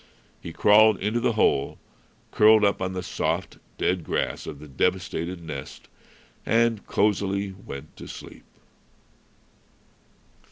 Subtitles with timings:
[0.41, 1.77] He crawled into the hole,
[2.31, 5.89] curled up on the soft, dead grass of the devastated nest,
[6.43, 8.45] and cosily went to sleep.